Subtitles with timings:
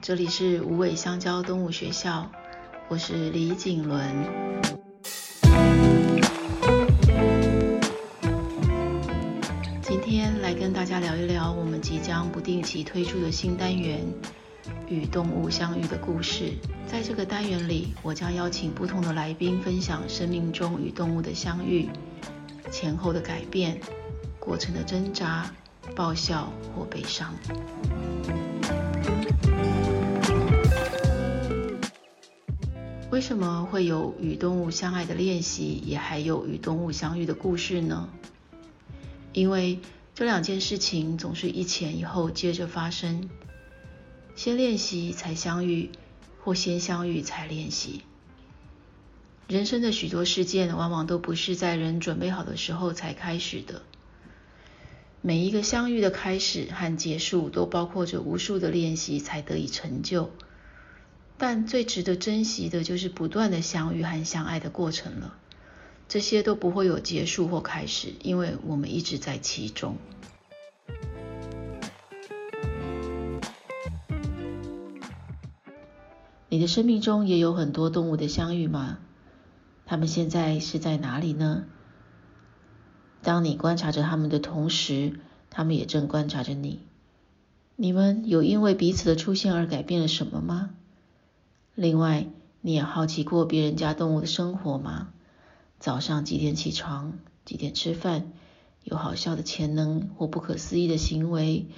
[0.00, 2.30] 这里是无尾香蕉动物学校，
[2.88, 4.00] 我是李景伦。
[9.82, 14.00] 今天来跟大家聊一聊我们即将不定期推出的新单元——
[14.88, 16.52] 与动物相遇的故事。
[16.86, 21.88] 在这个单元里，我将邀请不同的来宾分享生命中与动物的相遇、
[22.70, 23.80] 前后的改变、
[24.38, 25.50] 过程的挣扎、
[25.94, 27.34] 爆笑或悲伤。
[33.20, 38.08] 为什么会有与动物相爱的练习，也还有与动物相遇的故事呢？
[39.34, 39.78] 因为
[40.14, 43.28] 这两件事情总是一前一后接着发生，
[44.36, 45.90] 先练习才相遇，
[46.42, 48.04] 或先相遇才练习。
[49.48, 53.82] 人生的许多事件往往都不是在人准备好的时候才开始的。
[55.20, 60.30] 每一个相遇的开始和结束，都包括着无数的练习才得以成就。
[61.42, 65.38] 但最值得珍惜的就是不断的相遇和相爱的过程了。
[66.06, 69.96] 这些都不会有结束或开始，因为我们一直在其中。
[76.50, 78.98] 你的生命中也有很多动物的相遇吗？
[79.86, 81.64] 他们现在是在哪里呢？
[83.22, 86.80] 当你观察着他们的同时，他们也正观察着你。
[87.76, 90.74] 你们有因为彼此的出现而改变了什么吗？
[91.80, 92.26] 另外，
[92.60, 95.14] 你也好奇过别人家动物的生活吗？
[95.78, 97.18] 早上几点起床？
[97.46, 98.32] 几点吃饭？
[98.84, 101.68] 有好笑的潜能或不可思议的行为？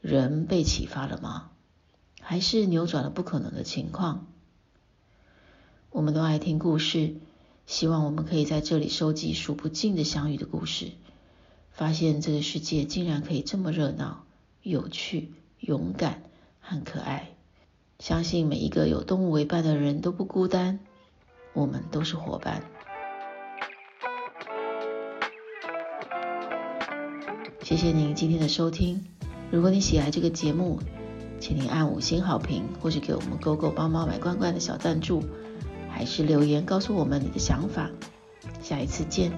[0.00, 1.50] 人被启发了吗？
[2.20, 4.26] 还是扭转了不可能的情况？
[5.90, 7.14] 我们都爱听故事，
[7.64, 10.90] 希望我们可以在这里收集数不尽的相遇的故事，
[11.70, 14.24] 发现这个世界竟然可以这么热闹、
[14.64, 16.24] 有趣、勇敢
[16.58, 17.31] 和可爱。
[18.02, 20.80] 相信每一个有动物为伴的人都不孤单，
[21.52, 22.60] 我们都是伙伴。
[27.62, 29.06] 谢谢您今天的收听。
[29.52, 30.80] 如果你喜爱这个节目，
[31.38, 35.22] 请您按五星好评，或是给我们狗狗帮猫买罐罐的小赞助，
[35.88, 37.88] 还是留言告诉我们你的想法。
[38.60, 39.30] 下一次见。